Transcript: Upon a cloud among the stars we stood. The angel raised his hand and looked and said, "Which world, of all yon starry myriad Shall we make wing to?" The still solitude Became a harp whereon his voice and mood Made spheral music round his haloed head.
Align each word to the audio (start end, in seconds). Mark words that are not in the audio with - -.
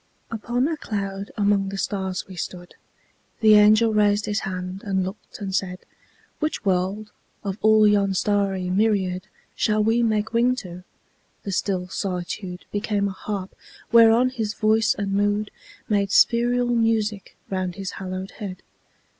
Upon 0.31 0.67
a 0.67 0.77
cloud 0.77 1.29
among 1.37 1.69
the 1.69 1.77
stars 1.77 2.25
we 2.27 2.35
stood. 2.35 2.73
The 3.41 3.53
angel 3.53 3.93
raised 3.93 4.25
his 4.25 4.39
hand 4.39 4.81
and 4.83 5.05
looked 5.05 5.37
and 5.39 5.53
said, 5.53 5.77
"Which 6.39 6.65
world, 6.65 7.11
of 7.43 7.59
all 7.61 7.87
yon 7.87 8.15
starry 8.15 8.71
myriad 8.71 9.27
Shall 9.55 9.83
we 9.83 10.01
make 10.01 10.33
wing 10.33 10.55
to?" 10.55 10.83
The 11.43 11.51
still 11.51 11.87
solitude 11.87 12.65
Became 12.71 13.07
a 13.07 13.11
harp 13.11 13.53
whereon 13.91 14.31
his 14.31 14.55
voice 14.55 14.95
and 14.95 15.13
mood 15.13 15.51
Made 15.87 16.09
spheral 16.11 16.69
music 16.69 17.37
round 17.51 17.75
his 17.75 17.91
haloed 17.99 18.31
head. 18.37 18.63